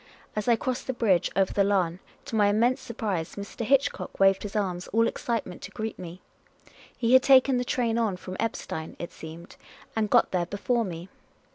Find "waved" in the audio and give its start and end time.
4.19-4.41